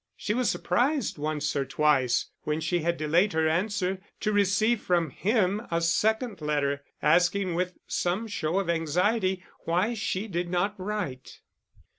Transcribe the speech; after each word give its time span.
She 0.17 0.33
was 0.33 0.49
surprised 0.49 1.19
once 1.19 1.55
or 1.55 1.63
twice, 1.63 2.31
when 2.41 2.59
she 2.59 2.79
had 2.79 2.97
delayed 2.97 3.33
her 3.33 3.47
answer, 3.47 4.01
to 4.21 4.31
receive 4.31 4.81
from 4.81 5.11
him 5.11 5.67
a 5.69 5.79
second 5.79 6.41
letter, 6.41 6.83
asking 7.03 7.53
with 7.53 7.77
some 7.85 8.25
show 8.27 8.57
of 8.59 8.67
anxiety 8.67 9.43
why 9.65 9.93
she 9.93 10.27
did 10.27 10.49
not 10.49 10.73
write. 10.79 11.41